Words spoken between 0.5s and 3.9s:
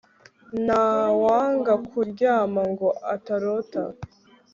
ntawanga kuryama ngo atarota